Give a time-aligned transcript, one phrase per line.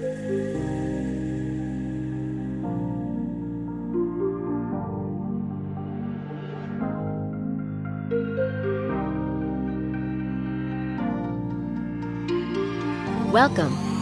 [0.00, 0.16] Welcome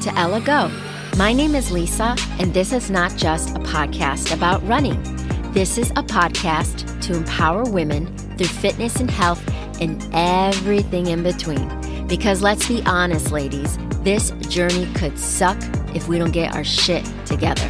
[0.02, 0.70] to Ella Go.
[1.16, 5.02] My name is Lisa, and this is not just a podcast about running.
[5.52, 9.42] This is a podcast to empower women through fitness and health
[9.80, 12.06] and everything in between.
[12.06, 15.58] Because let's be honest, ladies, this journey could suck
[15.98, 17.68] if we don't get our shit together.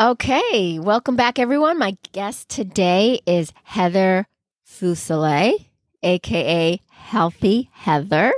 [0.00, 1.78] Okay, welcome back, everyone.
[1.78, 4.28] My guest today is Heather
[4.64, 5.66] Fuselier,
[6.04, 8.32] aka Healthy Heather.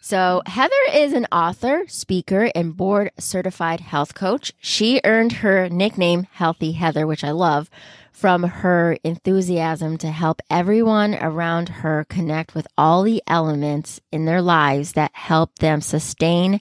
[0.00, 4.52] So, Heather is an author, speaker, and board certified health coach.
[4.60, 7.68] She earned her nickname Healthy Heather, which I love,
[8.16, 14.40] from her enthusiasm to help everyone around her connect with all the elements in their
[14.40, 16.58] lives that help them sustain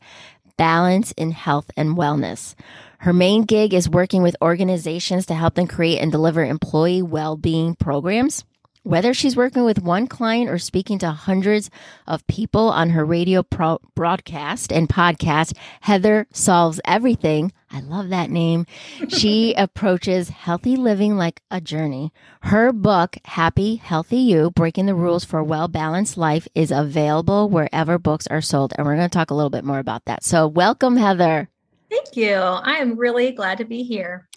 [0.58, 2.56] balance in health and wellness.
[2.98, 7.38] Her main gig is working with organizations to help them create and deliver employee well
[7.38, 8.44] being programs.
[8.86, 11.72] Whether she's working with one client or speaking to hundreds
[12.06, 17.52] of people on her radio pro- broadcast and podcast, Heather solves everything.
[17.72, 18.68] I love that name.
[19.08, 22.14] She approaches healthy living like a journey.
[22.42, 27.50] Her book, Happy Healthy You Breaking the Rules for a Well Balanced Life, is available
[27.50, 28.72] wherever books are sold.
[28.78, 30.24] And we're going to talk a little bit more about that.
[30.24, 31.50] So, welcome, Heather.
[31.90, 32.36] Thank you.
[32.36, 34.30] I am really glad to be here.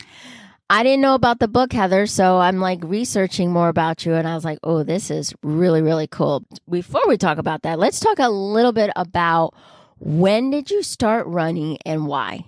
[0.71, 4.15] I didn't know about the book, Heather, so I'm like researching more about you.
[4.15, 6.45] And I was like, oh, this is really, really cool.
[6.69, 9.55] Before we talk about that, let's talk a little bit about
[9.99, 12.45] when did you start running and why?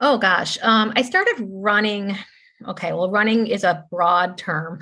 [0.00, 0.56] Oh, gosh.
[0.62, 2.16] Um, I started running.
[2.66, 4.80] Okay, well, running is a broad term.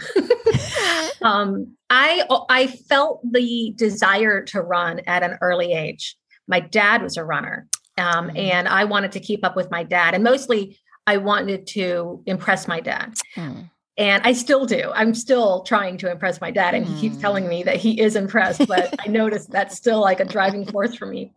[1.23, 6.17] um, I I felt the desire to run at an early age.
[6.47, 8.36] My dad was a runner, um, mm-hmm.
[8.36, 12.69] and I wanted to keep up with my dad, and mostly I wanted to impress
[12.69, 13.14] my dad.
[13.35, 13.70] Mm.
[13.96, 14.92] And I still do.
[14.95, 16.95] I'm still trying to impress my dad, and mm.
[16.95, 17.51] he keeps telling hmm.
[17.51, 18.69] me that he is impressed.
[18.69, 21.33] But I noticed that's still like a driving force for me.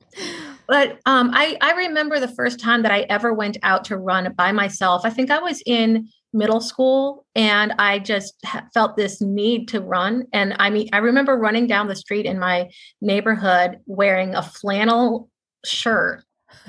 [0.68, 4.32] But um, I, I remember the first time that I ever went out to run
[4.34, 5.02] by myself.
[5.06, 8.36] I think I was in middle school and I just
[8.74, 10.28] felt this need to run.
[10.32, 12.70] And I mean, I remember running down the street in my
[13.02, 15.30] neighborhood wearing a flannel
[15.66, 16.24] shirt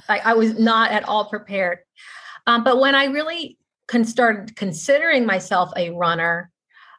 [0.08, 1.78] I, I was not at all prepared.
[2.46, 3.58] Um, but when I really
[3.88, 6.50] con- started considering myself a runner,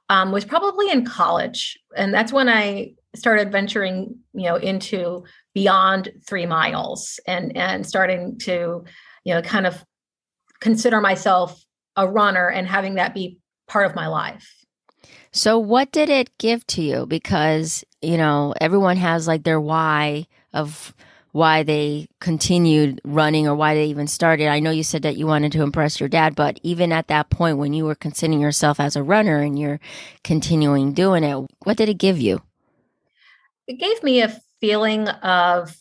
[0.09, 5.23] um, was probably in college, and that's when I started venturing, you know, into
[5.53, 8.83] beyond three miles and and starting to,
[9.23, 9.83] you know, kind of
[10.59, 11.63] consider myself
[11.95, 14.47] a runner and having that be part of my life.
[15.31, 17.05] So, what did it give to you?
[17.05, 20.93] Because you know, everyone has like their why of
[21.33, 24.47] why they continued running or why they even started.
[24.47, 27.31] I know you said that you wanted to impress your dad, but even at that
[27.31, 29.79] point when you were considering yourself as a runner and you're
[30.23, 32.43] continuing doing it, what did it give you?
[33.67, 35.75] It gave me a feeling of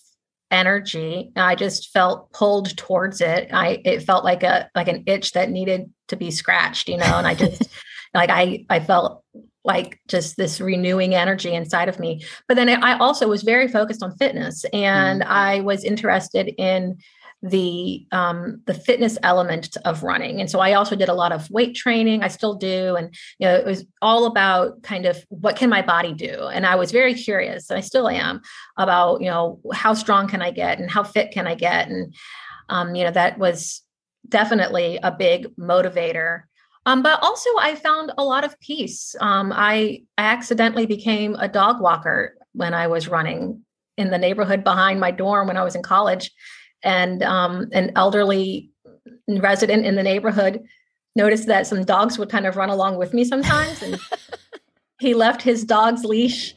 [0.51, 1.33] energy.
[1.37, 3.51] I just felt pulled towards it.
[3.53, 7.19] I it felt like a like an itch that needed to be scratched, you know,
[7.19, 7.69] and I just
[8.15, 9.23] like I I felt
[9.65, 12.25] like just this renewing energy inside of me.
[12.49, 15.27] But then I also was very focused on fitness, and mm.
[15.27, 16.99] I was interested in
[17.43, 20.41] the um, the fitness element of running.
[20.41, 22.23] And so I also did a lot of weight training.
[22.23, 25.83] I still do, and you know, it was all about kind of what can my
[25.83, 26.49] body do.
[26.53, 28.41] And I was very curious, and I still am
[28.77, 32.15] about you know how strong can I get and how fit can I get, and
[32.69, 33.83] um, you know that was
[34.29, 36.43] definitely a big motivator
[36.85, 39.15] um, but also, I found a lot of peace.
[39.21, 43.65] Um, I, I accidentally became a dog walker when I was running
[43.97, 46.31] in the neighborhood behind my dorm when I was in college.
[46.83, 48.71] And um, an elderly
[49.29, 50.63] resident in the neighborhood
[51.15, 53.81] noticed that some dogs would kind of run along with me sometimes.
[53.83, 53.99] And
[55.01, 56.55] he left his dog's leash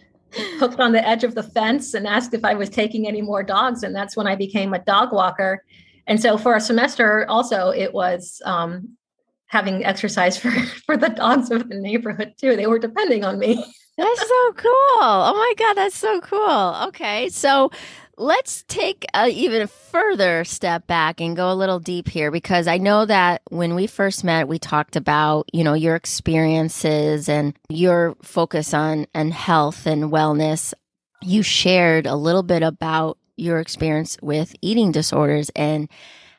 [0.60, 3.44] hooked on the edge of the fence and asked if I was taking any more
[3.44, 3.84] dogs.
[3.84, 5.64] And that's when I became a dog walker.
[6.08, 8.98] And so for a semester, also, it was um,
[9.48, 10.52] having exercise for
[10.86, 12.56] for the dogs of the neighborhood too.
[12.56, 13.56] They were depending on me.
[13.98, 15.00] that's so cool.
[15.02, 16.76] Oh my god, that's so cool.
[16.88, 17.72] Okay, so
[18.18, 22.78] let's take a even further step back and go a little deep here because I
[22.78, 28.16] know that when we first met, we talked about you know your experiences and your
[28.22, 30.74] focus on and health and wellness.
[31.22, 35.90] You shared a little bit about your experience with eating disorders and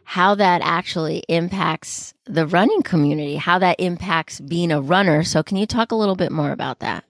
[0.07, 5.25] how that actually impacts the running community, how that impacts being a runner.
[5.25, 7.05] So, can you talk a little bit more about that?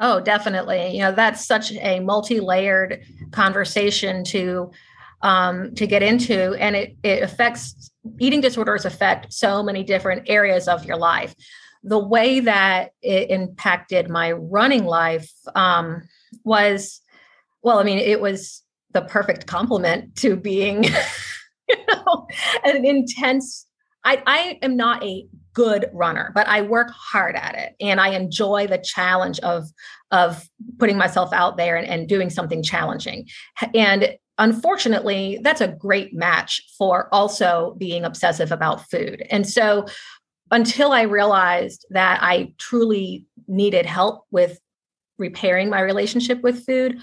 [0.00, 0.88] Oh, definitely.
[0.96, 4.70] You know, that's such a multi-layered conversation to
[5.22, 10.66] um, to get into, and it it affects eating disorders affect so many different areas
[10.66, 11.34] of your life.
[11.82, 16.02] The way that it impacted my running life um,
[16.42, 17.02] was,
[17.62, 18.62] well, I mean, it was
[18.92, 20.86] the perfect complement to being,
[21.68, 22.26] you know,
[22.64, 23.66] an intense.
[24.04, 28.08] I, I am not a good runner, but I work hard at it and I
[28.08, 29.64] enjoy the challenge of
[30.10, 33.26] of putting myself out there and, and doing something challenging.
[33.74, 39.24] And unfortunately, that's a great match for also being obsessive about food.
[39.30, 39.86] And so
[40.50, 44.60] until I realized that I truly needed help with
[45.18, 46.98] repairing my relationship with food,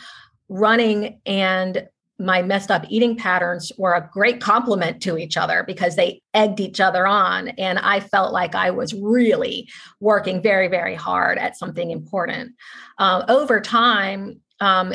[0.50, 1.88] running and
[2.22, 6.60] my messed up eating patterns were a great complement to each other because they egged
[6.60, 7.50] each other on.
[7.50, 9.70] And I felt like I was really
[10.00, 12.54] working very, very hard at something important.
[12.98, 14.94] Uh, over time, um,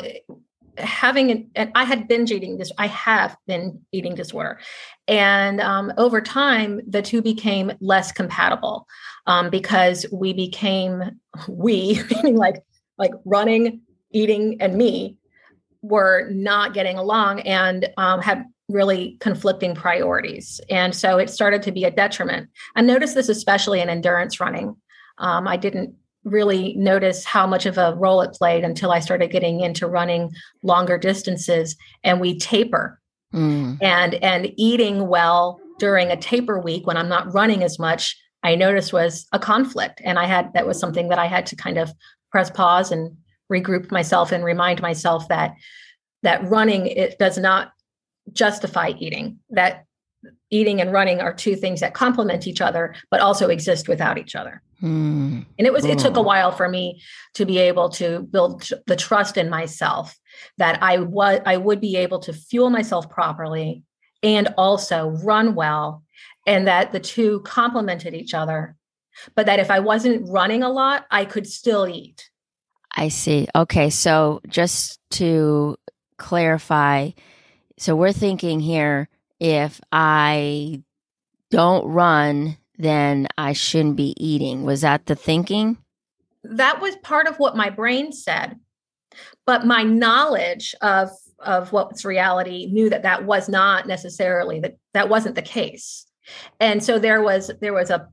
[0.77, 4.59] having an, and I had binge eating this, I have been eating disorder.
[5.07, 8.87] And um, over time, the two became less compatible
[9.25, 11.19] um, because we became,
[11.49, 12.63] we, meaning like,
[12.97, 13.81] like running,
[14.11, 15.17] eating, and me
[15.81, 20.59] were not getting along and um, had really conflicting priorities.
[20.69, 22.49] And so it started to be a detriment.
[22.75, 24.75] I noticed this especially in endurance running.
[25.19, 29.31] Um, I didn't really notice how much of a role it played until I started
[29.31, 30.31] getting into running
[30.61, 32.99] longer distances and we taper.
[33.33, 33.77] Mm.
[33.81, 38.55] And and eating well during a taper week when I'm not running as much, I
[38.55, 40.01] noticed was a conflict.
[40.03, 41.91] And I had that was something that I had to kind of
[42.31, 43.17] press pause and
[43.51, 45.55] regroup myself and remind myself that
[46.23, 47.71] that running it does not
[48.33, 49.85] justify eating that
[50.49, 54.35] eating and running are two things that complement each other but also exist without each
[54.35, 55.45] other mm.
[55.57, 56.25] and it was it took a hmm.
[56.25, 57.01] while for me
[57.33, 60.17] to be able to build the trust in myself
[60.57, 63.83] that i was i would be able to fuel myself properly
[64.23, 66.03] and also run well
[66.45, 68.75] and that the two complemented each other
[69.35, 72.29] but that if i wasn't running a lot i could still eat
[72.97, 73.47] I see.
[73.55, 73.91] Okay.
[73.91, 75.77] So just to
[76.17, 77.11] clarify,
[77.77, 79.07] so we're thinking here
[79.39, 80.81] if I
[81.51, 84.63] don't run, then I shouldn't be eating.
[84.63, 85.77] Was that the thinking?
[86.43, 88.59] That was part of what my brain said.
[89.45, 91.09] But my knowledge of
[91.39, 96.07] of what's reality knew that that was not necessarily that that wasn't the case.
[96.59, 98.07] And so there was there was a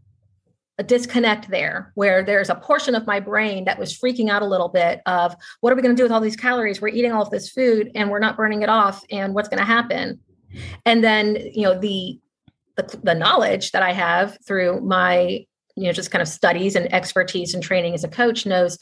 [0.79, 4.47] a disconnect there where there's a portion of my brain that was freaking out a
[4.47, 6.81] little bit of what are we going to do with all these calories?
[6.81, 9.61] We're eating all of this food and we're not burning it off and what's going
[9.61, 10.19] to happen?
[10.85, 12.19] And then you know the,
[12.77, 15.45] the the knowledge that i have through my
[15.77, 18.79] you know just kind of studies and expertise and training as a coach knows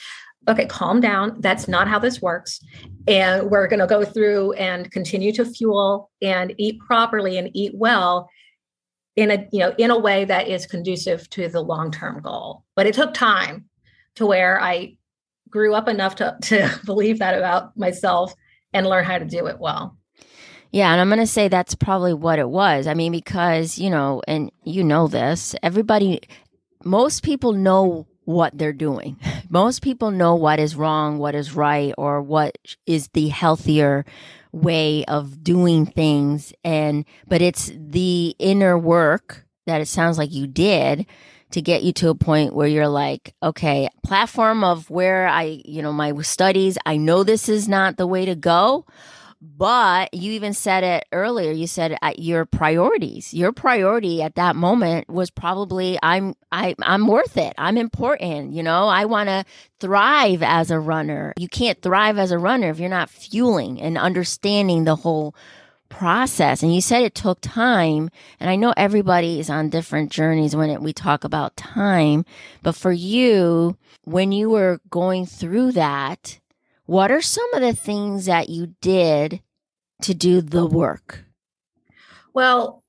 [0.48, 1.40] okay calm down.
[1.40, 2.60] That's not how this works.
[3.06, 7.72] And we're going to go through and continue to fuel and eat properly and eat
[7.74, 8.28] well
[9.16, 12.86] in a you know in a way that is conducive to the long-term goal but
[12.86, 13.64] it took time
[14.14, 14.96] to where i
[15.50, 18.34] grew up enough to to believe that about myself
[18.72, 19.96] and learn how to do it well
[20.72, 22.86] yeah, and I'm going to say that's probably what it was.
[22.86, 26.20] I mean, because, you know, and you know this, everybody,
[26.82, 29.18] most people know what they're doing.
[29.50, 32.56] Most people know what is wrong, what is right, or what
[32.86, 34.06] is the healthier
[34.52, 36.52] way of doing things.
[36.62, 41.06] And but it's the inner work that it sounds like you did
[41.52, 45.82] to get you to a point where you're like okay platform of where i you
[45.82, 48.86] know my studies i know this is not the way to go
[49.44, 51.50] but you even said it earlier.
[51.50, 57.08] You said uh, your priorities your priority at that moment was probably i'm I, i'm
[57.08, 57.52] worth it.
[57.58, 58.86] I'm important you know?
[58.86, 59.44] I want to
[59.80, 61.34] thrive as a runner.
[61.36, 65.34] You can't thrive as a runner if you're not fueling and understanding the whole
[65.88, 66.62] process.
[66.62, 70.70] And you said it took time and i know everybody is on different journeys when
[70.70, 72.24] it, we talk about time
[72.62, 76.38] but for you when you were going through that
[76.92, 79.40] what are some of the things that you did
[80.02, 81.24] to do the work?
[82.34, 82.84] Well,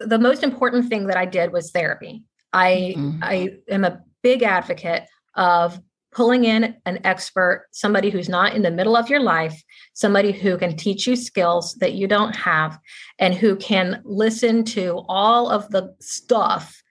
[0.00, 2.24] the most important thing that I did was therapy.
[2.54, 3.22] I mm-hmm.
[3.22, 5.02] I am a big advocate
[5.34, 5.78] of
[6.12, 9.62] pulling in an expert, somebody who's not in the middle of your life,
[9.92, 12.78] somebody who can teach you skills that you don't have
[13.18, 16.82] and who can listen to all of the stuff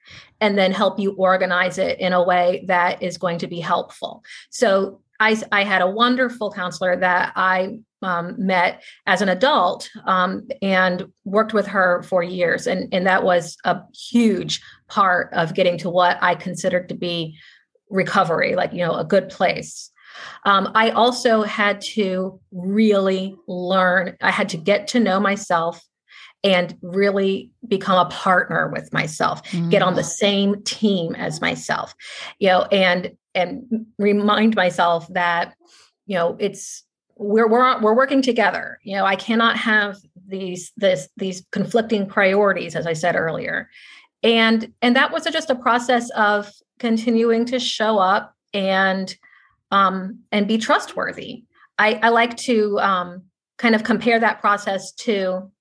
[0.42, 4.24] and then help you organize it in a way that is going to be helpful.
[4.52, 10.48] So I, I had a wonderful counselor that I um, met as an adult um,
[10.62, 12.68] and worked with her for years.
[12.68, 17.38] And, and that was a huge part of getting to what I considered to be
[17.90, 19.92] recovery, like, you know, a good place.
[20.46, 25.82] Um, I also had to really learn, I had to get to know myself
[26.46, 29.70] and really become a partner with myself mm.
[29.72, 30.06] get on the mm.
[30.06, 31.96] same team as myself
[32.40, 35.54] you know and and remind myself that
[36.06, 36.84] you know it's
[37.16, 38.80] we're we're we're working together.
[38.84, 43.70] You know i cannot have these this these conflicting priorities as i said earlier.
[44.24, 49.16] And and that was just a process of continuing to show up and
[49.72, 51.44] um and be trustworthy.
[51.78, 53.24] I i like to um
[53.58, 55.52] kind of compare that process to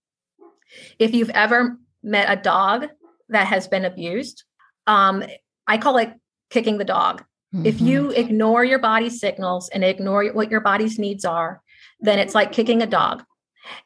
[0.98, 2.86] if you've ever met a dog
[3.28, 4.44] that has been abused,
[4.86, 5.24] um,
[5.66, 6.12] I call it
[6.50, 7.24] kicking the dog.
[7.54, 7.66] Mm-hmm.
[7.66, 11.62] If you ignore your body's signals and ignore what your body's needs are,
[12.00, 13.22] then it's like kicking a dog.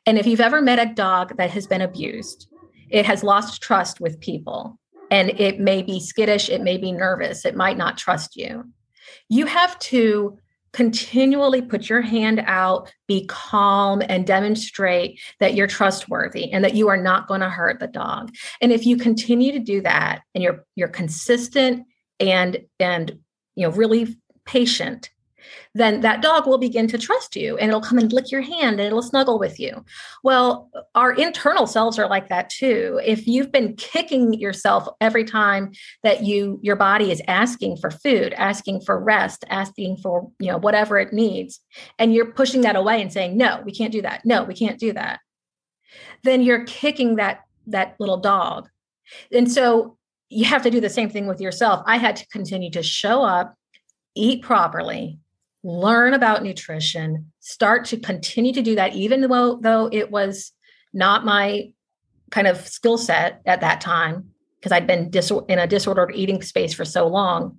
[0.06, 2.48] And if you've ever met a dog that has been abused,
[2.88, 4.78] it has lost trust with people
[5.10, 8.64] and it may be skittish, it may be nervous, it might not trust you.
[9.28, 10.38] You have to
[10.72, 16.88] continually put your hand out, be calm, and demonstrate that you're trustworthy and that you
[16.88, 18.34] are not going to hurt the dog.
[18.60, 21.86] And if you continue to do that and you're you're consistent
[22.20, 23.18] and and
[23.58, 25.10] you know really patient
[25.74, 28.78] then that dog will begin to trust you and it'll come and lick your hand
[28.78, 29.84] and it'll snuggle with you.
[30.22, 33.00] Well, our internal selves are like that too.
[33.04, 35.72] If you've been kicking yourself every time
[36.02, 40.58] that you your body is asking for food, asking for rest, asking for, you know,
[40.58, 41.60] whatever it needs,
[41.98, 44.24] and you're pushing that away and saying, "No, we can't do that.
[44.24, 45.20] No, we can't do that."
[46.24, 48.68] Then you're kicking that that little dog.
[49.32, 49.97] And so
[50.30, 51.82] you have to do the same thing with yourself.
[51.86, 53.54] I had to continue to show up,
[54.14, 55.18] eat properly,
[55.62, 60.52] learn about nutrition, start to continue to do that, even though though it was
[60.92, 61.72] not my
[62.30, 66.42] kind of skill set at that time, because I'd been dis- in a disordered eating
[66.42, 67.58] space for so long.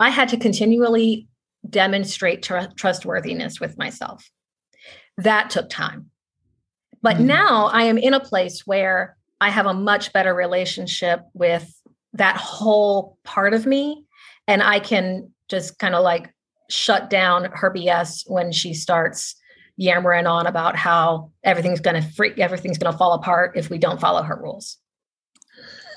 [0.00, 1.28] I had to continually
[1.68, 4.28] demonstrate tr- trustworthiness with myself.
[5.18, 6.10] That took time.
[7.02, 7.26] But mm-hmm.
[7.26, 11.68] now I am in a place where I have a much better relationship with
[12.12, 14.04] that whole part of me.
[14.46, 16.32] And I can just kind of like
[16.70, 19.34] shut down her BS when she starts
[19.76, 23.78] yammering on about how everything's going to freak, everything's going to fall apart if we
[23.78, 24.78] don't follow her rules.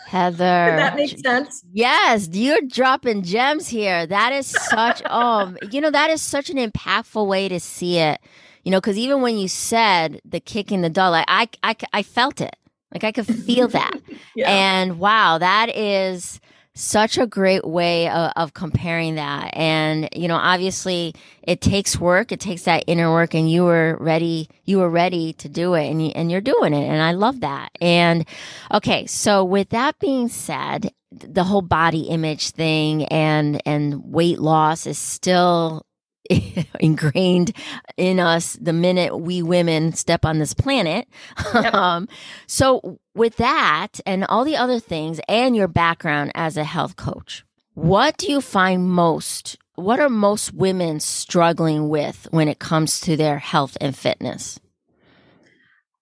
[0.08, 0.38] Heather.
[0.38, 1.64] that makes sense.
[1.72, 4.08] Yes, you're dropping gems here.
[4.08, 8.20] That is such um, you know, that is such an impactful way to see it.
[8.64, 11.76] You know, because even when you said the kick in the dog, like I, I,
[11.94, 12.56] I felt it.
[12.96, 14.00] Like I could feel that.
[14.36, 14.50] yeah.
[14.50, 16.40] And wow, that is
[16.76, 19.50] such a great way of, of, comparing that.
[19.54, 22.32] And, you know, obviously it takes work.
[22.32, 25.90] It takes that inner work and you were ready, you were ready to do it
[25.90, 26.86] and, you, and you're doing it.
[26.86, 27.70] And I love that.
[27.82, 28.26] And
[28.74, 29.06] okay.
[29.08, 34.98] So with that being said, the whole body image thing and, and weight loss is
[34.98, 35.86] still
[36.80, 37.56] ingrained
[37.98, 41.08] in us the minute we women step on this planet.
[41.54, 41.74] Yep.
[41.74, 42.08] um,
[42.48, 47.46] so, with that and all the other things, and your background as a health coach,
[47.74, 49.58] what do you find most?
[49.76, 54.60] What are most women struggling with when it comes to their health and fitness?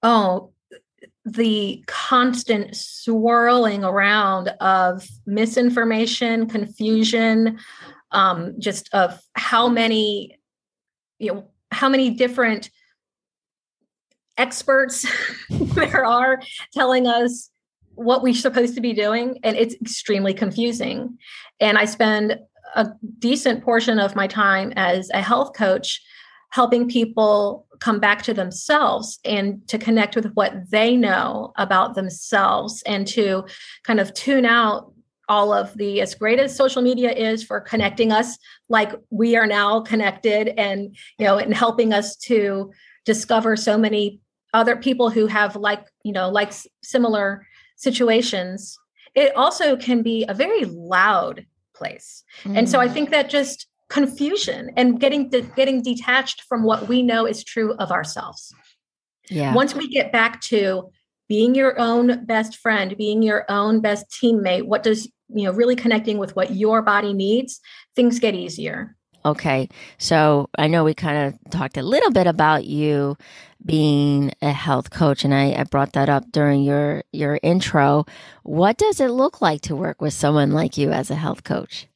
[0.03, 0.51] Oh,
[1.25, 7.59] the constant swirling around of misinformation, confusion,
[8.13, 10.39] um, just of how many,
[11.19, 12.69] you know, how many different
[14.37, 15.05] experts
[15.49, 16.41] there are
[16.73, 17.49] telling us
[17.95, 19.39] what we're supposed to be doing.
[19.43, 21.17] And it's extremely confusing.
[21.59, 22.39] And I spend
[22.75, 22.87] a
[23.19, 26.01] decent portion of my time as a health coach
[26.51, 32.83] helping people come back to themselves and to connect with what they know about themselves
[32.85, 33.43] and to
[33.83, 34.92] kind of tune out
[35.29, 38.37] all of the as great as social media is for connecting us
[38.69, 42.71] like we are now connected and you know and helping us to
[43.05, 44.19] discover so many
[44.53, 48.77] other people who have like you know like similar situations.
[49.15, 52.23] It also can be a very loud place.
[52.43, 52.57] Mm.
[52.59, 57.03] and so i think that just confusion and getting de- getting detached from what we
[57.03, 58.53] know is true of ourselves.
[59.29, 59.53] Yeah.
[59.53, 60.89] Once we get back to
[61.29, 65.75] being your own best friend being your own best teammate what does you know really
[65.75, 67.59] connecting with what your body needs
[67.95, 68.95] things get easier.
[69.25, 69.69] Okay.
[69.97, 73.17] So i know we kind of talked a little bit about you
[73.65, 78.05] being a health coach and I, I brought that up during your your intro.
[78.43, 81.87] What does it look like to work with someone like you as a health coach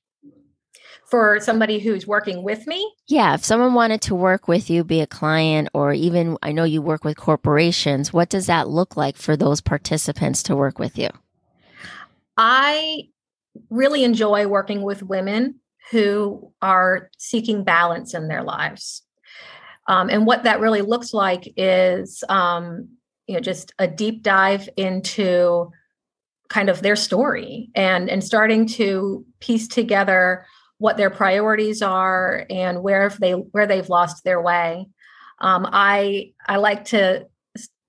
[1.10, 2.94] for somebody who's working with me?
[3.08, 6.66] Yeah, if someone wanted to work with you, be a client, or even I know
[6.66, 10.98] you work with corporations, what does that look like for those participants to work with
[10.98, 11.10] you?
[12.36, 13.04] I
[13.70, 15.60] really enjoy working with women
[15.92, 19.04] who are seeking balance in their lives.
[19.88, 22.90] Um, and what that really looks like is, um,
[23.26, 25.72] you know, just a deep dive into
[26.50, 30.46] kind of their story and and starting to piece together
[30.80, 34.88] what their priorities are and where they where they've lost their way.
[35.40, 37.28] Um, I I like to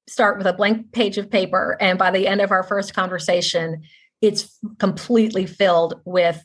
[0.08, 3.82] start with a blank page of paper, and by the end of our first conversation,
[4.20, 6.44] it's completely filled with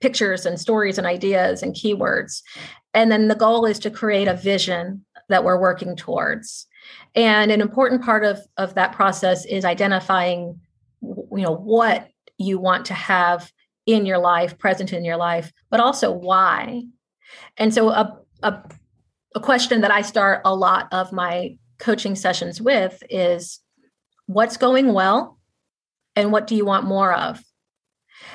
[0.00, 2.42] pictures and stories and ideas and keywords.
[2.92, 6.66] And then the goal is to create a vision that we're working towards.
[7.14, 10.60] And an important part of, of that process is identifying,
[11.00, 13.50] you know, what you want to have
[13.86, 16.82] in your life, present in your life, but also why.
[17.56, 18.62] And so a, a,
[19.34, 23.60] a question that I start a lot of my coaching sessions with is
[24.26, 25.38] what's going well
[26.16, 27.42] and what do you want more of?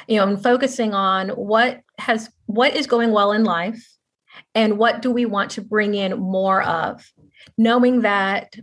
[0.08, 3.88] You know, and focusing on what has what is going well in life
[4.56, 7.06] and what do we want to bring in more of
[7.58, 8.56] knowing that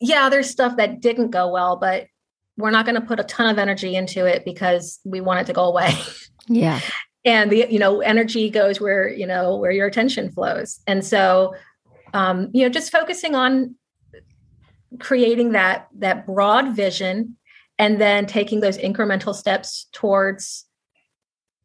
[0.00, 2.06] yeah there's stuff that didn't go well but
[2.56, 5.46] we're not going to put a ton of energy into it because we want it
[5.46, 5.94] to go away
[6.48, 6.80] yeah
[7.24, 11.54] and the you know energy goes where you know where your attention flows and so
[12.14, 13.74] um you know just focusing on
[14.98, 17.36] creating that that broad vision
[17.78, 20.66] and then taking those incremental steps towards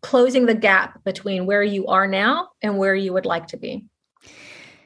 [0.01, 3.86] closing the gap between where you are now and where you would like to be.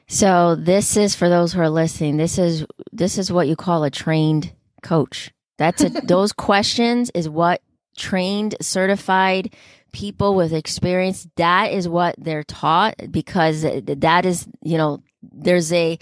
[0.08, 2.16] So this is for those who are listening.
[2.16, 5.30] This is this is what you call a trained coach.
[5.58, 7.62] That's a, those questions is what
[7.96, 9.54] trained certified
[9.92, 15.98] people with experience that is what they're taught because that is you know there's a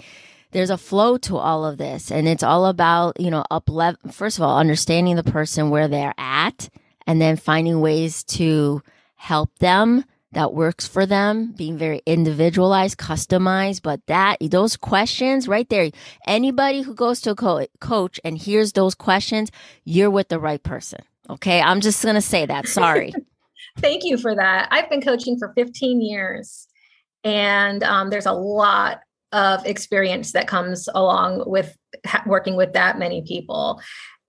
[0.51, 3.99] there's a flow to all of this and it's all about you know up level
[4.11, 6.69] first of all understanding the person where they're at
[7.07, 8.81] and then finding ways to
[9.15, 13.81] help them that works for them, being very individualized, customized.
[13.81, 15.91] But that, those questions right there,
[16.25, 19.51] anybody who goes to a co- coach and hears those questions,
[19.83, 20.99] you're with the right person.
[21.29, 21.61] Okay.
[21.61, 22.67] I'm just going to say that.
[22.67, 23.13] Sorry.
[23.77, 24.67] Thank you for that.
[24.71, 26.67] I've been coaching for 15 years
[27.23, 32.99] and um, there's a lot of experience that comes along with ha- working with that
[32.99, 33.81] many people.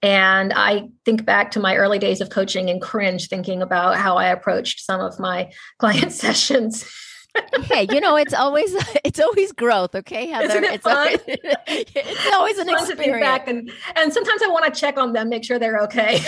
[0.03, 4.17] And I think back to my early days of coaching and cringe thinking about how
[4.17, 6.91] I approached some of my client sessions.
[7.63, 8.75] hey, you know, it's always
[9.05, 10.59] it's always growth, okay, Heather?
[10.59, 13.21] It it's, always, it's always an it's experience.
[13.21, 16.21] back and, and sometimes I want to check on them, make sure they're okay.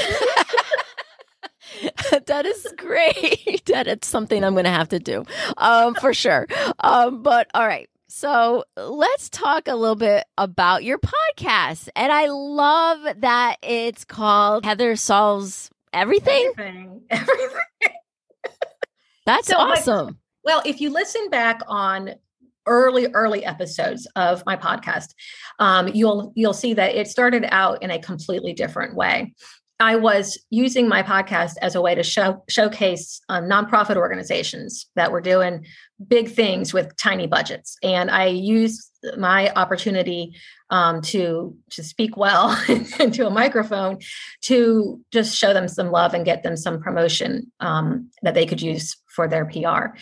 [2.26, 3.62] that is great.
[3.66, 5.24] that is something I'm going to have to do,
[5.56, 6.46] um, for sure.
[6.80, 11.88] Um, but all right, so let's talk a little bit about your podcast.
[11.96, 16.52] And I love that it's called Heather Solves Everything.
[16.56, 17.02] Everything.
[17.10, 17.50] Everything.
[19.26, 20.18] That's So, awesome.
[20.44, 22.14] Well, if you listen back on
[22.66, 25.14] early early episodes of my podcast,
[25.58, 29.34] um, you'll you'll see that it started out in a completely different way.
[29.84, 35.12] I was using my podcast as a way to show showcase um, nonprofit organizations that
[35.12, 35.66] were doing
[36.08, 40.34] big things with tiny budgets, and I used my opportunity
[40.70, 42.58] um, to to speak well
[42.98, 43.98] into a microphone
[44.44, 48.62] to just show them some love and get them some promotion um, that they could
[48.62, 49.98] use for their PR.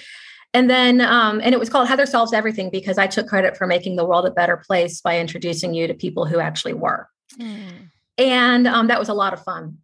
[0.54, 3.66] And then, um, and it was called Heather Solves Everything because I took credit for
[3.66, 7.08] making the world a better place by introducing you to people who actually were.
[8.18, 9.78] And um, that was a lot of fun.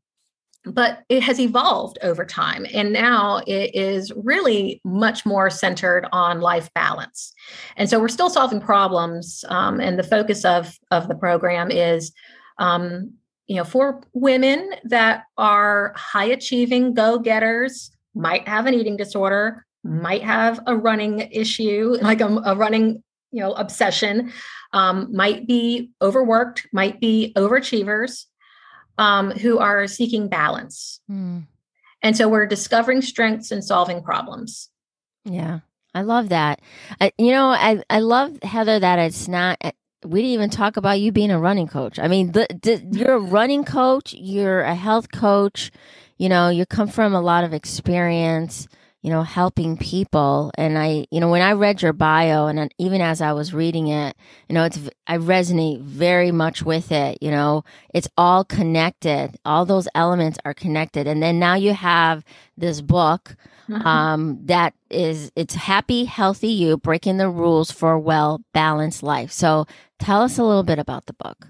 [0.64, 2.66] But it has evolved over time.
[2.74, 7.32] And now it is really much more centered on life balance.
[7.76, 9.44] And so we're still solving problems.
[9.48, 12.12] Um, and the focus of, of the program is
[12.58, 13.12] um,
[13.48, 19.64] you know, for women that are high achieving go getters, might have an eating disorder,
[19.82, 24.32] might have a running issue, like a, a running, you know, obsession,
[24.72, 28.26] um, might be overworked, might be overachievers,
[28.98, 31.00] um, who are seeking balance.
[31.08, 31.40] Hmm.
[32.02, 34.68] And so we're discovering strengths and solving problems.
[35.24, 35.60] Yeah,
[35.94, 36.60] I love that.
[37.00, 39.58] I, you know, I I love Heather that it's not.
[39.60, 39.72] eh,
[40.04, 41.98] We didn't even talk about you being a running coach.
[41.98, 44.14] I mean, the, the, you're a running coach.
[44.14, 45.72] You're a health coach.
[46.18, 48.68] You know, you come from a lot of experience.
[49.02, 50.50] You know, helping people.
[50.58, 53.88] And I, you know, when I read your bio, and even as I was reading
[53.88, 54.16] it,
[54.48, 57.18] you know, it's I resonate very much with it.
[57.22, 59.38] You know, it's all connected.
[59.44, 61.06] All those elements are connected.
[61.06, 62.24] And then now you have
[62.56, 63.36] this book
[63.84, 69.30] um, that is it's happy healthy you breaking the rules for a well balanced life
[69.30, 69.66] so
[69.98, 71.48] tell us a little bit about the book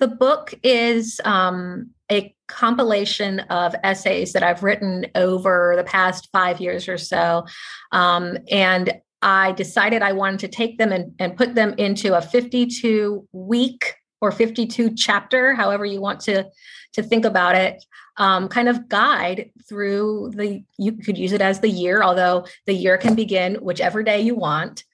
[0.00, 6.60] the book is um, a compilation of essays that I've written over the past five
[6.60, 7.46] years or so.
[7.92, 12.22] Um, and I decided I wanted to take them and, and put them into a
[12.22, 16.46] 52 week or 52 chapter, however you want to,
[16.94, 17.84] to think about it,
[18.16, 22.74] um, kind of guide through the, you could use it as the year, although the
[22.74, 24.84] year can begin whichever day you want.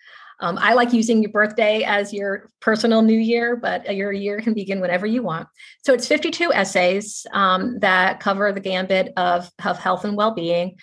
[0.40, 4.54] Um, I like using your birthday as your personal new year, but your year can
[4.54, 5.48] begin whenever you want.
[5.84, 10.76] So it's 52 essays um, that cover the gambit of, of health and well being.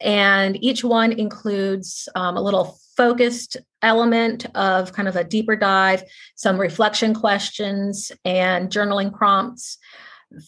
[0.00, 6.02] And each one includes um, a little focused element of kind of a deeper dive,
[6.36, 9.78] some reflection questions, and journaling prompts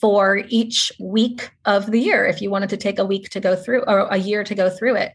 [0.01, 3.55] for each week of the year if you wanted to take a week to go
[3.55, 5.13] through or a year to go through it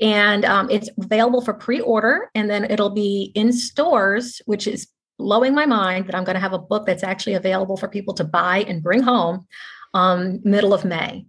[0.00, 5.54] and um, it's available for pre-order and then it'll be in stores which is blowing
[5.54, 8.24] my mind that i'm going to have a book that's actually available for people to
[8.24, 9.46] buy and bring home
[9.94, 11.24] um, middle of may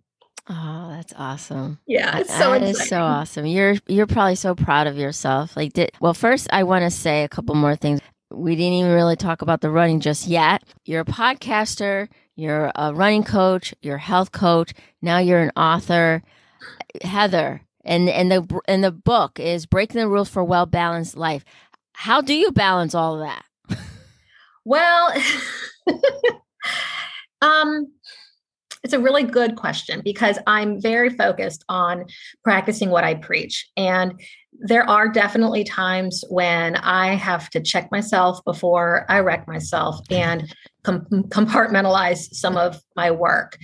[0.50, 1.80] Oh, that's awesome.
[1.88, 3.46] Yeah, it's so that is so awesome.
[3.46, 5.56] You're you're probably so proud of yourself.
[5.56, 8.02] Like did well first I want to say a couple more things.
[8.30, 10.64] We didn't even really talk about the running just yet.
[10.86, 16.24] You're a podcaster, you're a running coach, you're a health coach, now you're an author.
[17.02, 21.44] Heather, and and the and the book is breaking the rules for well balanced life.
[21.94, 23.46] How do you balance all of that?
[24.66, 25.14] Well
[27.42, 27.88] um
[28.84, 32.06] it's a really good question because i'm very focused on
[32.44, 33.70] practicing what i preach.
[33.78, 34.20] And
[34.60, 40.54] there are definitely times when i have to check myself before i wreck myself and
[40.84, 43.58] com- compartmentalize some of my work.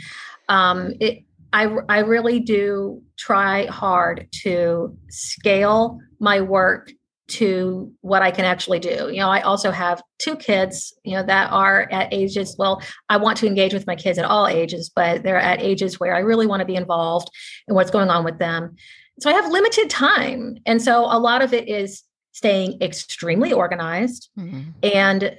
[0.49, 6.91] Um, it, I, I really do try hard to scale my work
[7.29, 9.09] to what I can actually do.
[9.11, 13.17] You know, I also have two kids, you know, that are at ages, well, I
[13.17, 16.19] want to engage with my kids at all ages, but they're at ages where I
[16.19, 17.29] really want to be involved
[17.67, 18.75] in what's going on with them.
[19.19, 20.57] So I have limited time.
[20.65, 24.71] And so a lot of it is staying extremely organized mm-hmm.
[24.81, 25.35] and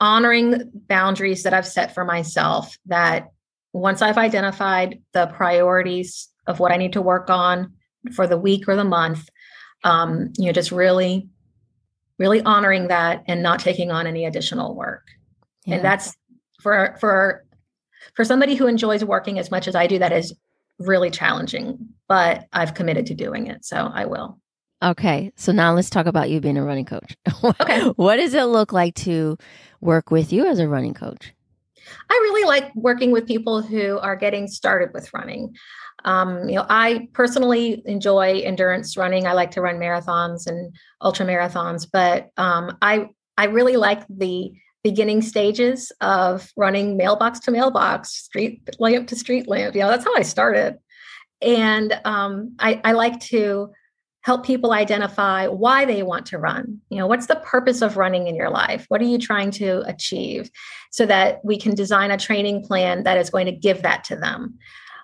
[0.00, 3.28] honoring boundaries that I've set for myself that
[3.74, 7.72] once I've identified the priorities of what I need to work on
[8.12, 9.28] for the week or the month,
[9.82, 11.28] um, you know, just really,
[12.18, 15.08] really honoring that and not taking on any additional work.
[15.64, 15.76] Yeah.
[15.76, 16.14] And that's
[16.62, 17.44] for for
[18.14, 20.32] for somebody who enjoys working as much as I do, that is
[20.78, 23.64] really challenging, but I've committed to doing it.
[23.64, 24.38] So I will.
[24.82, 25.32] Okay.
[25.34, 27.16] So now let's talk about you being a running coach.
[27.44, 27.80] okay.
[27.96, 29.36] What does it look like to
[29.80, 31.34] work with you as a running coach?
[32.10, 35.54] I really like working with people who are getting started with running.
[36.04, 39.26] Um, you know, I personally enjoy endurance running.
[39.26, 44.52] I like to run marathons and ultra marathons, but um, I I really like the
[44.82, 49.74] beginning stages of running mailbox to mailbox, street lamp to street lamp.
[49.74, 50.78] You know, that's how I started,
[51.40, 53.70] and um, I, I like to
[54.24, 56.80] help people identify why they want to run.
[56.88, 58.86] You know, what's the purpose of running in your life?
[58.88, 60.50] What are you trying to achieve?
[60.90, 64.16] So that we can design a training plan that is going to give that to
[64.16, 64.58] them.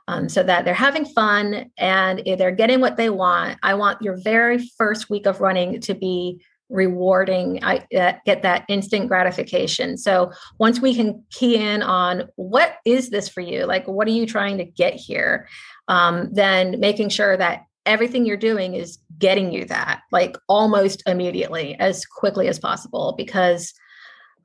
[0.09, 3.59] Um, so that they're having fun and they're getting what they want.
[3.63, 8.65] I want your very first week of running to be rewarding i uh, get that
[8.69, 10.31] instant gratification so
[10.61, 14.25] once we can key in on what is this for you like what are you
[14.25, 15.49] trying to get here
[15.89, 21.77] um, then making sure that everything you're doing is getting you that like almost immediately
[21.79, 23.73] as quickly as possible because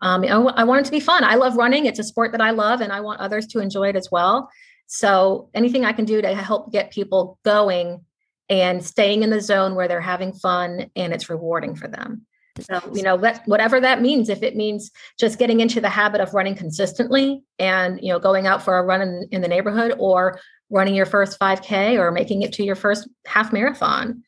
[0.01, 1.23] um, I, w- I want it to be fun.
[1.23, 1.85] I love running.
[1.85, 4.49] It's a sport that i love and i want others to enjoy it as well.
[4.87, 8.05] So anything i can do to help get people going
[8.49, 12.25] and staying in the zone where they're having fun and it's rewarding for them.
[12.59, 16.33] So you know whatever that means if it means just getting into the habit of
[16.33, 20.39] running consistently and you know going out for a run in, in the neighborhood or
[20.69, 24.23] running your first 5k or making it to your first half marathon.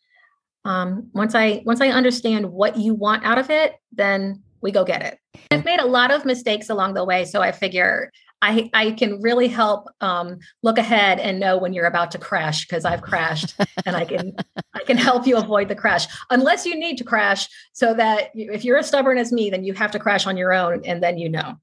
[0.66, 4.84] Um, once i once i understand what you want out of it then we go
[4.84, 5.18] get it.
[5.52, 9.22] I've made a lot of mistakes along the way so i figure i i can
[9.22, 13.56] really help um, look ahead and know when you're about to crash because i've crashed
[13.86, 14.36] and i can
[14.74, 16.06] i can help you avoid the crash.
[16.30, 19.74] Unless you need to crash so that if you're as stubborn as me then you
[19.74, 21.56] have to crash on your own and then you know.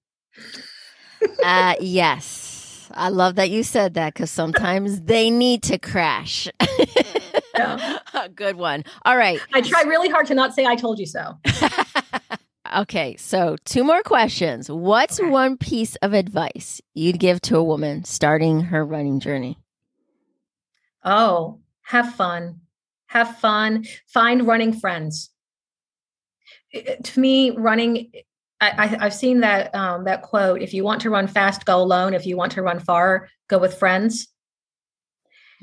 [1.43, 2.44] Uh, yes
[2.97, 6.49] I love that you said that because sometimes they need to crash.
[7.57, 7.99] yeah.
[8.35, 8.85] Good one.
[9.05, 9.41] All right.
[9.53, 11.39] I try really hard to not say I told you so.
[12.77, 13.17] okay.
[13.17, 14.71] So, two more questions.
[14.71, 15.29] What's okay.
[15.29, 19.59] one piece of advice you'd give to a woman starting her running journey?
[21.05, 22.61] Oh, have fun.
[23.07, 23.85] Have fun.
[24.07, 25.31] Find running friends.
[26.73, 28.11] To me, running
[28.61, 30.63] I, have seen that um, that quote.
[30.63, 32.15] If you want to run fast, go alone.
[32.15, 34.29] If you want to run far, go with friends.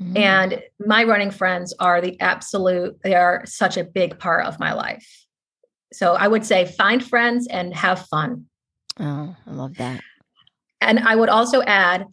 [0.00, 0.16] Mm-hmm.
[0.16, 2.98] And my running friends are the absolute.
[3.02, 5.06] They are such a big part of my life.
[5.92, 8.46] So I would say find friends and have fun.
[8.98, 10.00] Oh, I love that.
[10.80, 12.06] And I would also add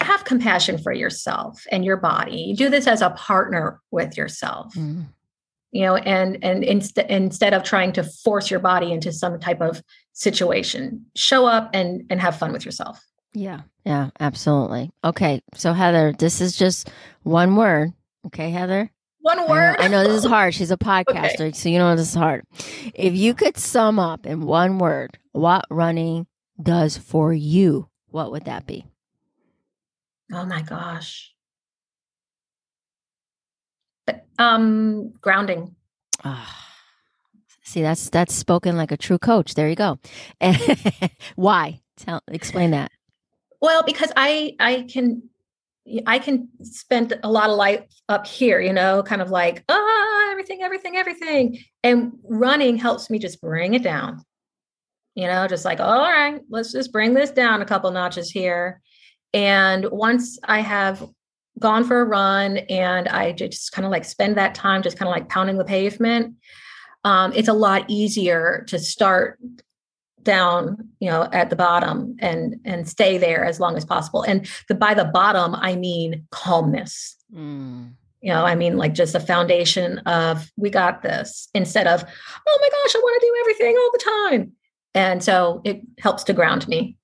[0.00, 2.54] have compassion for yourself and your body.
[2.56, 4.74] Do this as a partner with yourself.
[4.74, 5.08] Mm.
[5.72, 9.60] You know, and and inst- instead of trying to force your body into some type
[9.60, 13.04] of situation, show up and and have fun with yourself.
[13.32, 13.60] Yeah.
[13.84, 14.90] Yeah, absolutely.
[15.04, 15.42] Okay.
[15.54, 16.90] So Heather, this is just
[17.22, 17.92] one word.
[18.26, 18.90] Okay, Heather?
[19.20, 19.76] One word.
[19.78, 20.54] I know, I know this is hard.
[20.54, 21.52] She's a podcaster, okay.
[21.52, 22.44] so you know this is hard.
[22.94, 26.26] If you could sum up in one word what running
[26.60, 28.84] does for you, what would that be?
[30.32, 31.32] Oh my gosh.
[34.40, 35.76] Um, grounding.
[36.24, 36.66] Ah.
[37.62, 39.54] See, that's that's spoken like a true coach.
[39.54, 39.98] There you go.
[41.36, 41.80] Why?
[41.96, 42.90] Tell explain that.
[43.60, 45.22] Well, because I I can
[46.06, 50.30] I can spend a lot of life up here, you know, kind of like, ah,
[50.30, 51.58] everything, everything, everything.
[51.84, 54.24] And running helps me just bring it down.
[55.14, 58.80] You know, just like, all right, let's just bring this down a couple notches here.
[59.34, 61.06] And once I have
[61.58, 65.08] gone for a run and I just kind of like spend that time just kind
[65.08, 66.34] of like pounding the pavement,
[67.04, 69.38] um, it's a lot easier to start
[70.22, 74.22] down you know at the bottom and and stay there as long as possible.
[74.22, 77.16] And the by the bottom i mean calmness.
[77.34, 77.92] Mm.
[78.20, 82.58] you know i mean like just a foundation of we got this instead of oh
[82.60, 84.52] my gosh i want to do everything all the time.
[84.92, 86.96] And so it helps to ground me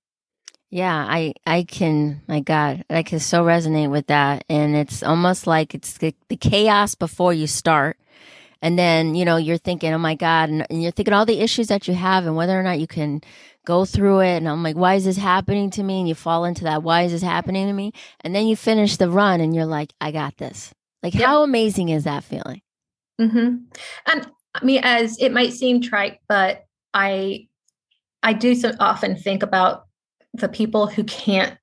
[0.70, 2.22] yeah, I I can.
[2.26, 6.36] My God, I can so resonate with that, and it's almost like it's the, the
[6.36, 7.98] chaos before you start,
[8.60, 11.40] and then you know you're thinking, oh my God, and, and, you're thinking all the
[11.40, 13.20] issues that you have, and whether or not you can
[13.64, 14.36] go through it.
[14.36, 16.00] And I'm like, why is this happening to me?
[16.00, 17.92] And you fall into that, why is this happening to me?
[18.20, 20.74] And then you finish the run, and you're like, I got this.
[21.02, 22.62] Like, how amazing is that feeling?
[23.20, 23.56] Mm-hmm.
[24.06, 27.46] And I mean, as it might seem trite, but I
[28.24, 29.85] I do so often think about
[30.38, 31.56] the people who can't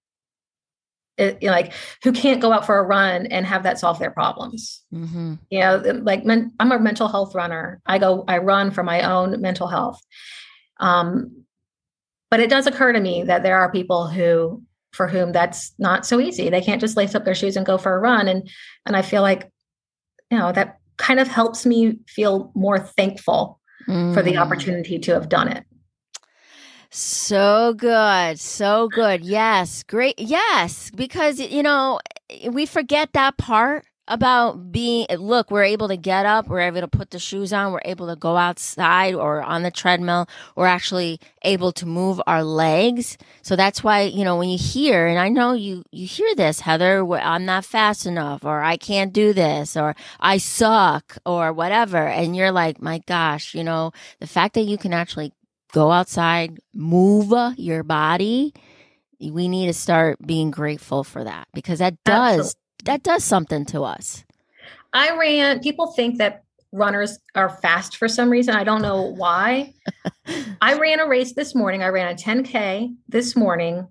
[1.17, 4.11] it, know, like who can't go out for a run and have that solve their
[4.11, 4.81] problems.
[4.93, 5.35] Mm-hmm.
[5.49, 7.81] You know, like men, I'm a mental health runner.
[7.85, 10.01] I go, I run for my own mental health.
[10.79, 11.43] Um,
[12.31, 16.05] but it does occur to me that there are people who, for whom that's not
[16.05, 16.49] so easy.
[16.49, 18.27] They can't just lace up their shoes and go for a run.
[18.27, 18.49] And
[18.85, 19.51] and I feel like,
[20.31, 24.13] you know, that kind of helps me feel more thankful mm.
[24.13, 24.39] for the mm.
[24.39, 25.63] opportunity to have done it.
[26.95, 28.39] So good.
[28.39, 29.25] So good.
[29.25, 29.81] Yes.
[29.81, 30.19] Great.
[30.19, 30.91] Yes.
[30.91, 31.99] Because, you know,
[32.51, 36.89] we forget that part about being look we're able to get up we're able to
[36.89, 40.27] put the shoes on we're able to go outside or on the treadmill
[40.57, 45.07] we're actually able to move our legs so that's why you know when you hear
[45.07, 49.13] and i know you you hear this heather i'm not fast enough or i can't
[49.13, 54.27] do this or i suck or whatever and you're like my gosh you know the
[54.27, 55.31] fact that you can actually
[55.73, 58.53] go outside, move your body.
[59.19, 62.59] We need to start being grateful for that because that does Absolutely.
[62.85, 64.23] that does something to us.
[64.93, 68.55] I ran people think that runners are fast for some reason.
[68.55, 69.73] I don't know why.
[70.61, 71.83] I ran a race this morning.
[71.83, 73.87] I ran a 10K this morning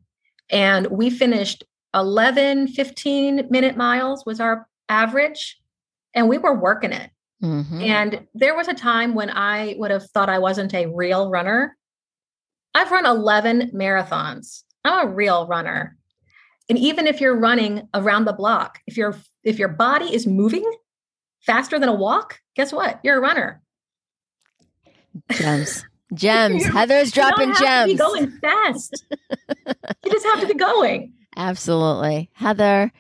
[0.51, 1.65] and we finished
[1.95, 5.59] 11, 15 minute miles was our average.
[6.15, 7.11] And we were working it.
[7.43, 7.81] Mm-hmm.
[7.81, 11.77] And there was a time when I would have thought I wasn't a real runner.
[12.75, 14.63] I've run 11 marathons.
[14.85, 15.97] I'm a real runner.
[16.69, 20.65] And even if you're running around the block, if your if your body is moving
[21.45, 23.01] faster than a walk, guess what?
[23.03, 23.61] You're a runner.
[25.33, 25.85] Gems.
[26.15, 26.65] Gems.
[26.67, 27.99] Heather's dropping gems.
[27.99, 29.05] going fast.
[30.05, 31.15] you just have to be going.
[31.37, 32.31] Absolutely.
[32.35, 32.93] Heather,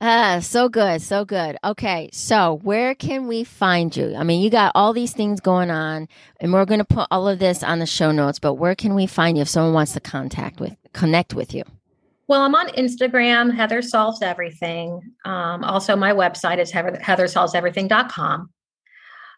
[0.00, 1.56] Ah, so good, so good.
[1.64, 4.14] Okay, so where can we find you?
[4.16, 6.08] I mean, you got all these things going on,
[6.40, 8.38] and we're going to put all of this on the show notes.
[8.38, 11.62] But where can we find you if someone wants to contact with connect with you?
[12.26, 15.00] Well, I'm on Instagram, Heather Solves Everything.
[15.24, 18.50] Um, also, my website is heather, heathersolveseverything.com.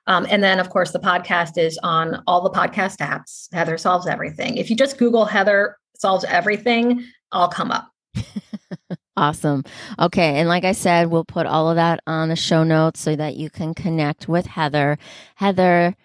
[0.09, 4.07] Um, and then, of course, the podcast is on all the podcast apps, Heather Solves
[4.07, 4.57] Everything.
[4.57, 7.91] If you just Google Heather Solves Everything, I'll come up.
[9.17, 9.65] Awesome.
[9.99, 10.37] Okay.
[10.39, 13.37] And like I said, we'll put all of that on the show notes so that
[13.37, 14.99] you can connect with Heather.
[15.37, 15.97] Heather,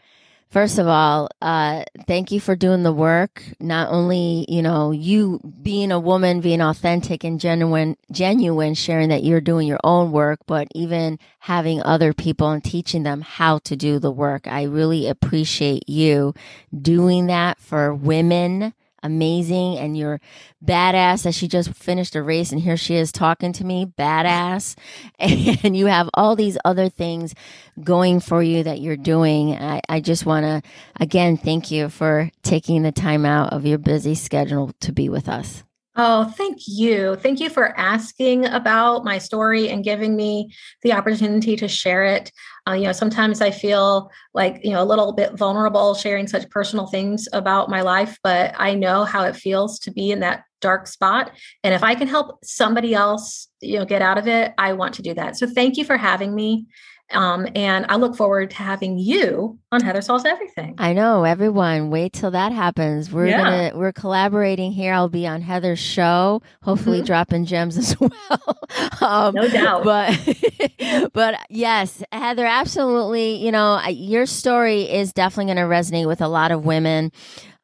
[0.51, 3.41] First of all, uh, thank you for doing the work.
[3.61, 9.23] Not only, you know, you being a woman, being authentic and genuine, genuine, sharing that
[9.23, 13.77] you're doing your own work, but even having other people and teaching them how to
[13.77, 14.45] do the work.
[14.45, 16.33] I really appreciate you
[16.77, 20.19] doing that for women amazing and you're
[20.63, 24.75] badass that she just finished a race and here she is talking to me badass.
[25.63, 27.35] And you have all these other things
[27.83, 29.55] going for you that you're doing.
[29.55, 30.61] I, I just want to
[30.99, 35.29] again thank you for taking the time out of your busy schedule to be with
[35.29, 35.63] us
[35.97, 37.15] Oh, thank you.
[37.17, 42.31] Thank you for asking about my story and giving me the opportunity to share it.
[42.65, 46.49] Uh, you know, sometimes I feel like, you know, a little bit vulnerable sharing such
[46.49, 50.45] personal things about my life, but I know how it feels to be in that
[50.61, 51.31] dark spot.
[51.61, 54.93] And if I can help somebody else, you know, get out of it, I want
[54.93, 55.35] to do that.
[55.35, 56.67] So thank you for having me.
[57.13, 60.75] Um, and I look forward to having you on Heather Solves Everything.
[60.77, 61.89] I know everyone.
[61.89, 63.11] Wait till that happens.
[63.11, 63.37] We're yeah.
[63.37, 64.93] gonna we're collaborating here.
[64.93, 67.05] I'll be on Heather's show, hopefully mm-hmm.
[67.05, 68.59] dropping gems as well.
[69.01, 69.83] um, no doubt.
[69.83, 73.35] But but yes, Heather, absolutely.
[73.35, 77.11] You know, your story is definitely going to resonate with a lot of women,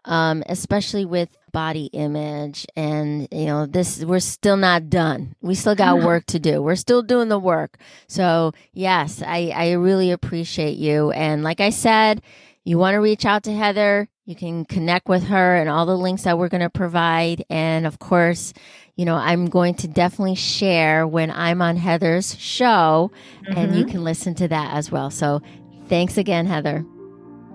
[0.08, 5.36] um, especially with body image and you know this we're still not done.
[5.42, 6.62] We still got work to do.
[6.62, 7.78] We're still doing the work.
[8.08, 11.12] So yes i i really appreciate you.
[11.12, 12.22] And like i said
[12.64, 14.08] you want to reach out to heather.
[14.26, 17.46] You can connect with her and all the links that we're going to provide.
[17.50, 18.54] And of course
[18.96, 23.58] you know i'm going to definitely share when i'm on heather's show mm-hmm.
[23.58, 23.92] and you mm-hmm.
[23.92, 25.10] can listen to that as well.
[25.10, 25.42] So
[25.88, 26.86] thanks again heather.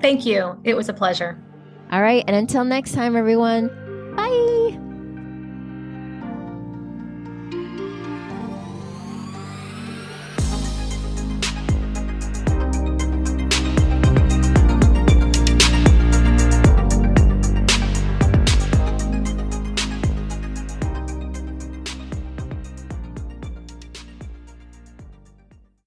[0.01, 0.59] Thank you.
[0.65, 1.41] It was a pleasure
[1.93, 3.69] all right and until next time everyone
[4.17, 4.79] Bye.